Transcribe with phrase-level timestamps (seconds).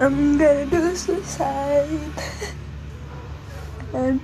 [0.00, 1.88] I'm gonna do suicide.
[3.92, 4.20] And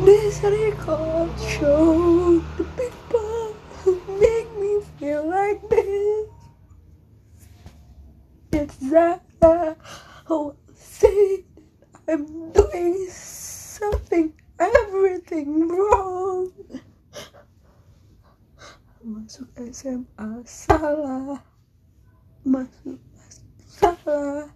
[0.00, 6.28] this record show the people who make me feel like this.
[8.52, 9.22] It's that
[10.24, 11.44] who say
[12.06, 16.52] I'm doing something everything wrong.
[19.04, 21.42] Masuk SMA salah.
[22.44, 22.98] Masuk
[23.78, 24.50] salah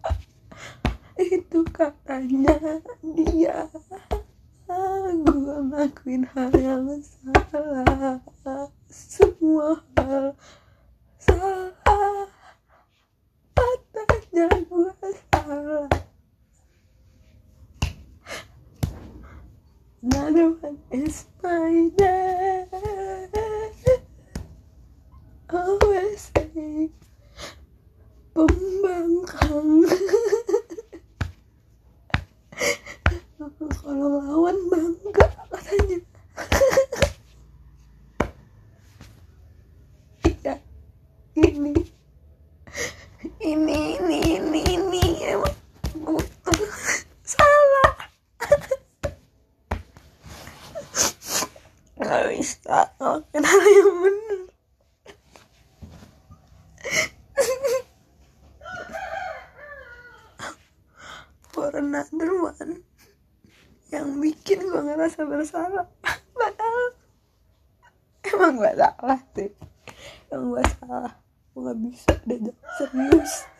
[1.35, 2.83] itu katanya
[3.15, 3.71] dia.
[5.13, 6.89] Gue ngelakuin hal yang
[7.53, 8.19] salah.
[8.89, 10.35] Semua hal
[11.21, 12.27] salah.
[13.55, 14.93] Katanya gue
[15.31, 15.87] salah.
[20.03, 22.22] Another one is my dad
[33.83, 35.99] kalau lawan bangga katanya.
[40.23, 40.55] Iya.
[41.35, 41.75] Ini.
[43.43, 45.05] Ini ini ini ini.
[45.27, 45.57] Emang
[45.99, 46.63] butuh.
[47.27, 47.93] Salah.
[51.99, 52.79] Nggak bisa.
[53.03, 54.43] Hal yang benar
[61.53, 62.83] for another one
[63.93, 64.09] yang
[65.03, 65.91] ngerasa bersalah.
[66.39, 66.95] Padahal
[68.23, 69.51] emang gue salah sih
[70.31, 71.19] emang gue salah.
[71.51, 73.51] Gue gak bisa diajak serius.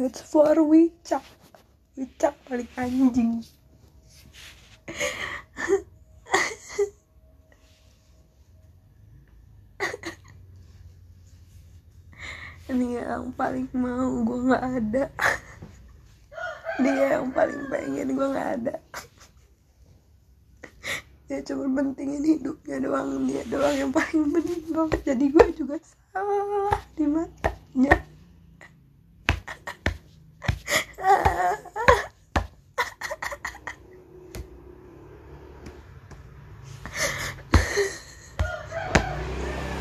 [0.00, 1.20] It's for wicak.
[2.00, 3.44] Wicak paling anjing.
[12.72, 15.12] Ini yang paling mau gue nggak ada.
[16.80, 18.80] Dia yang paling pengen gue nggak ada
[21.30, 23.24] dia cuma pentingin hidupnya doang.
[23.30, 25.76] Dia doang yang paling penting banget jadi gue juga
[26.12, 27.94] salah di matanya.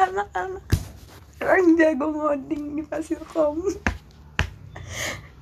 [0.00, 0.64] anak-anak.
[1.44, 3.68] Orang jago ngoding di Fasilkom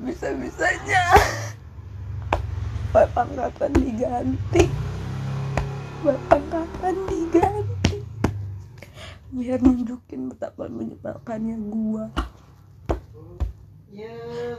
[0.02, 1.14] bisa-bisanya.
[2.90, 4.66] Bapak kapan diganti.
[6.02, 7.98] Bapak kapan diganti.
[9.32, 12.10] Biar nunjukin betapa menyebalkannya gua.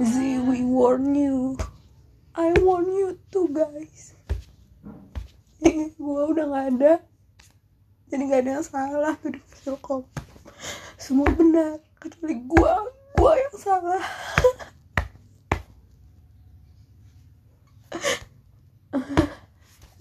[0.02, 0.14] Z
[0.50, 1.60] we warn you.
[2.34, 4.18] I warn you too guys.
[5.62, 6.94] Ini gua udah nggak ada.
[8.10, 10.08] Jadi nggak ada yang salah di Fasilkom
[10.98, 12.88] semua benar kecuali gua.
[13.14, 14.02] Gua yang salah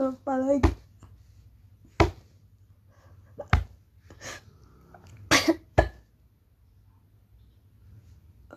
[0.02, 0.72] apa lagi?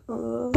[0.06, 0.54] Eh,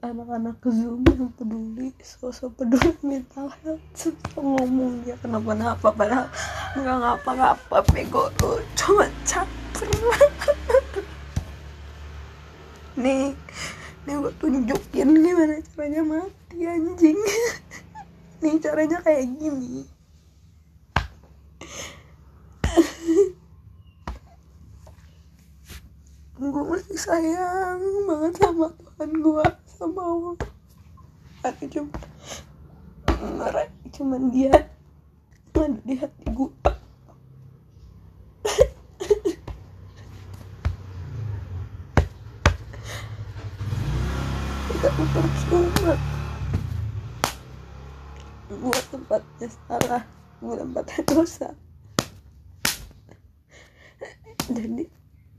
[0.00, 3.56] anak-anak zoom yang peduli sosok peduli health.
[3.92, 6.28] Susah ngomong dia kenapa-napa padahal
[6.76, 9.90] nggak ngapa-ngapa bego lu cuma capek
[13.02, 13.34] nih
[14.08, 17.20] nih gue tunjukin gimana caranya mati anjing.
[18.40, 19.84] Nih caranya kayak gini.
[26.40, 30.40] Gue masih sayang banget sama Tuhan gue sama Allah.
[31.44, 31.92] Tapi cuma
[33.92, 34.72] cuman dia
[35.52, 36.48] ada di hati gue
[48.50, 50.02] gue tempatnya salah
[50.40, 51.48] gue tempatnya dosa.
[54.48, 54.88] Jadi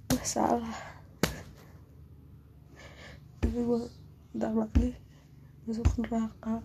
[0.07, 0.77] gue salah.
[3.41, 3.81] Tapi gue
[4.37, 4.93] ntar lagi
[5.65, 6.61] masuk neraka.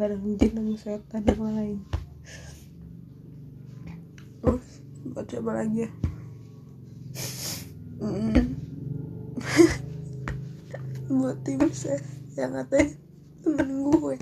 [0.00, 1.78] Bareng jin sama setan yang lain.
[4.40, 4.66] Terus
[5.12, 5.90] buat coba lagi ya?
[8.00, 8.56] Hmm.
[11.18, 12.04] buat tim ses
[12.38, 12.94] yang katanya
[13.42, 14.14] temen gue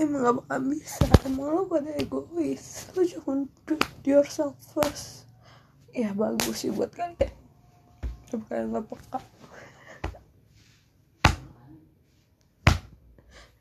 [0.00, 1.04] emang gak bakal bisa.
[1.28, 2.88] Emang lo pada egois.
[2.96, 5.28] Lo jangan put yourself first.
[5.92, 7.28] Ya bagus sih buat kalian.
[8.32, 9.20] Coba kalian gak peka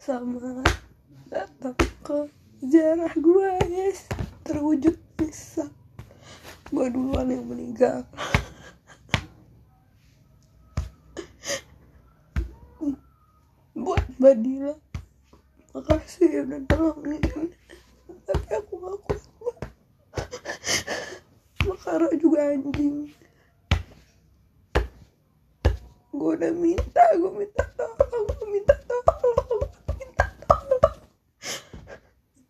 [0.10, 0.66] sama
[1.30, 1.70] mata
[2.02, 2.18] ke
[2.64, 4.10] sejarah gue yes.
[4.42, 5.70] Terwujud bisa.
[6.74, 8.10] Gue duluan yang meninggal.
[13.78, 14.89] Buat Mbak
[15.70, 17.22] Makasih udah tolongin
[18.26, 19.22] tapi aku gak kuat
[21.62, 23.14] Makara juga anjing.
[26.10, 30.98] Gue udah minta gue minta tolong gue minta tolong gue minta tolong.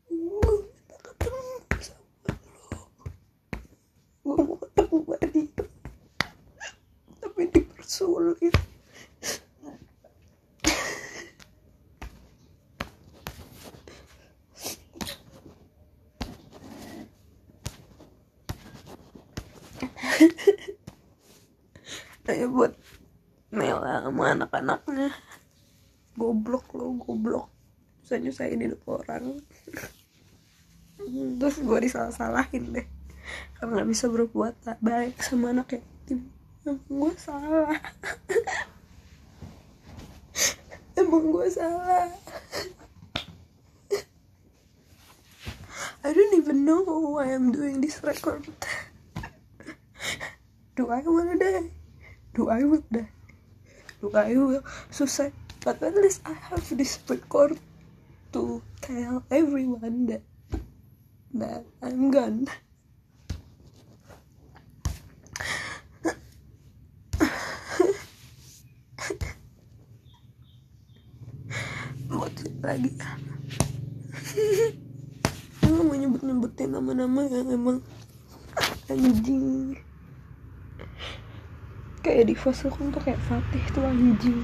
[0.08, 2.88] Gue minta ketemu sama lo.
[4.24, 5.66] Gue mau ketemu Mbak Dila
[7.20, 8.56] tapi dipersulit
[24.20, 25.16] sama anak-anaknya.
[26.20, 27.48] Goblok lo, goblok.
[28.04, 29.40] Bisa nyusahin hidup orang.
[31.40, 32.84] Terus gue disalah-salahin deh.
[33.56, 36.28] Karena gak bisa berbuat baik sama anak yatim
[36.68, 37.80] gue salah.
[41.00, 42.12] Emang gue salah.
[46.04, 48.44] I don't even know why I'm doing this record.
[50.76, 51.72] Do I wanna die?
[52.36, 53.08] Do I will die?
[54.00, 55.36] Do I will suicide?
[55.64, 57.60] But at least I have this record
[58.32, 60.24] to tell everyone that
[61.36, 62.48] that I'm gone.
[72.60, 72.92] Lagi
[75.66, 77.80] Emang mau nyebut-nyebutin nama-nama yang emang
[78.92, 79.74] anjing
[82.10, 84.42] kayak di Fasilkom tuh kayak Fatih tuh anjing.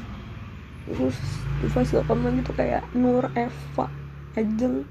[0.85, 1.17] Terus
[1.65, 3.89] di Fasilkom lagi tuh kayak Nur Eva
[4.37, 4.85] Ajeng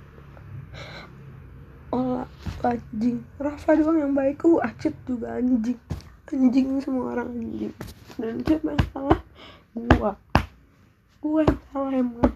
[1.94, 2.26] Ola
[2.66, 3.22] anjing.
[3.38, 4.42] Rafa doang yang baik.
[4.42, 5.78] Uh Acit juga anjing.
[6.34, 7.74] Anjing semua orang anjing.
[8.18, 9.20] Dan siapa yang salah
[9.94, 10.12] gua.
[11.22, 12.34] Gua yang salah emang.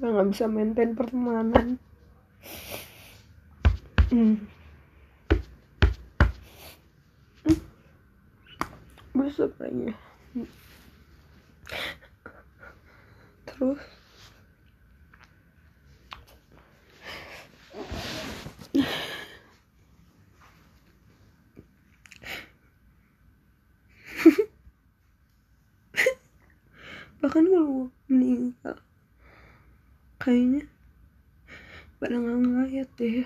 [0.00, 1.76] Gua nggak bisa maintain pertemanan.
[4.08, 4.48] Hmm.
[9.24, 9.88] Besok lagi
[13.48, 13.80] terus?
[27.24, 28.76] Bahkan kalau meninggal
[30.20, 30.68] kayaknya
[31.96, 33.24] pada nggak ngeliat deh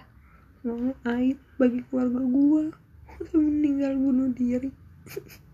[0.63, 2.71] soalnya aib bagi keluarga gua
[3.19, 4.71] udah meninggal bunuh diri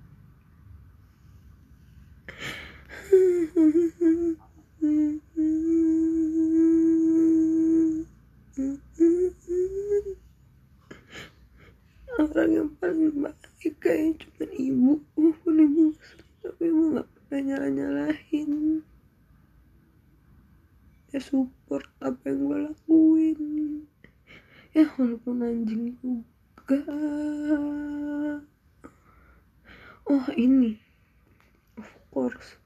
[12.15, 15.85] orang yang paling baik kayak cuma ibu pun ibu
[16.43, 18.83] tapi ibu nggak pernah nyala nyalahin
[21.15, 23.41] ya support apa yang gue lakuin
[24.75, 26.83] ya walaupun anjing juga
[30.11, 30.79] oh ini
[31.79, 32.59] of course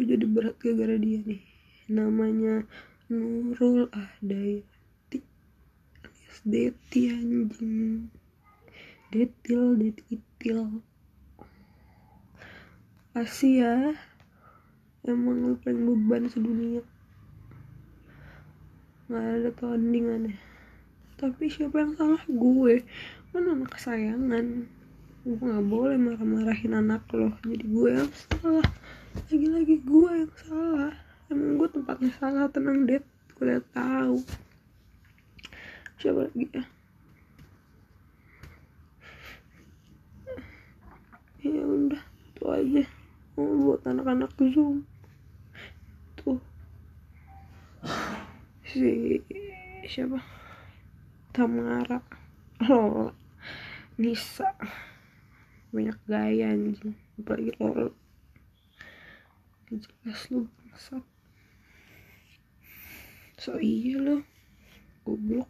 [0.00, 1.44] tuh jadi berat gara-gara dia nih.
[1.92, 2.64] Namanya
[3.12, 5.20] Nurul Ahdayati
[6.00, 8.08] alias Deti anjing.
[9.12, 10.80] Detil Detitil.
[13.44, 13.92] Ya.
[15.04, 16.80] Emang lu paling beban sedunia.
[19.12, 20.40] Nggak ada tandingannya.
[21.20, 22.24] Tapi siapa yang salah?
[22.24, 22.88] Gue.
[23.36, 24.64] Kan anak kesayangan?
[25.28, 27.36] Gue nggak boleh marah-marahin anak lo.
[27.44, 28.08] Jadi gue yang
[28.40, 28.64] salah
[29.14, 30.94] lagi-lagi gue yang salah.
[31.30, 33.02] Emang gue tempatnya salah tenang deh
[33.38, 34.18] gue udah tahu.
[35.98, 36.64] Siapa lagi ya.
[41.40, 42.84] Ya udah itu aja.
[43.38, 44.84] Oh, buat anak-anak zoom.
[46.20, 46.42] Tuh
[48.66, 49.18] si
[49.86, 50.22] siapa?
[51.34, 51.98] Tamara.
[52.66, 53.14] Lola.
[53.98, 54.52] Nisa.
[55.72, 56.94] Banyak gaya anjing.
[57.18, 57.90] Apalagi Lola
[59.78, 61.04] jelas lu bangsat
[63.38, 64.16] so iya lo
[65.06, 65.48] goblok.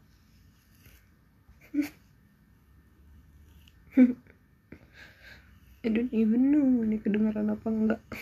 [5.83, 8.03] I don't even know ini kedengaran apa enggak.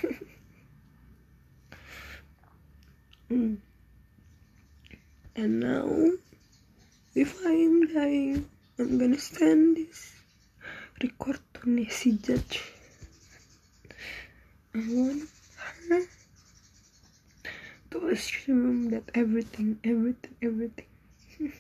[3.29, 3.61] Hmm.
[5.37, 5.85] and now
[7.13, 8.49] if I'm dying
[8.81, 10.17] I'm gonna stand this.
[11.03, 12.65] Record to Nessie Judge.
[14.73, 15.29] I want
[17.91, 20.87] to assume that everything everything everything.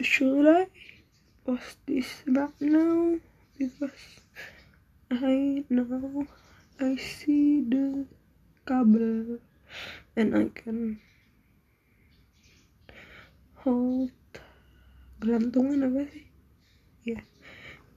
[0.00, 0.66] Should I
[1.44, 3.16] post this back now?
[3.58, 3.90] Because
[5.10, 6.26] I know
[6.78, 8.06] I see the
[8.66, 9.38] cable
[10.14, 11.00] and I can
[13.56, 14.12] hold
[15.18, 16.26] gelantungan apa sih
[17.06, 17.18] ya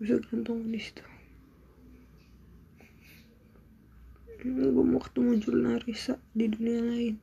[0.02, 1.06] bisa gelantungan di situ
[4.42, 7.16] gue mau ketemu Julna Risa di dunia lain.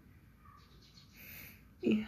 [1.83, 2.07] Iya.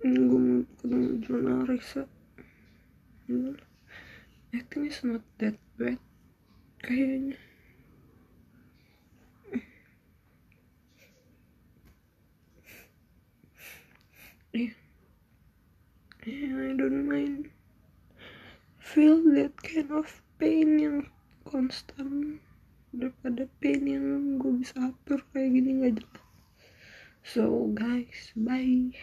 [0.00, 2.08] Gue mau ketemu Julna Risa
[4.56, 5.98] I think it's not that bad
[6.80, 7.36] kayaknya
[14.56, 14.76] yeah.
[16.24, 17.50] yeah I don't mind.
[18.80, 20.08] Feel that kind of
[20.40, 20.98] pain yang
[21.44, 22.40] konstan.
[22.96, 26.24] Daripada pain yang gue bisa atur kayak gini gak jelas.
[27.26, 28.94] So guys bye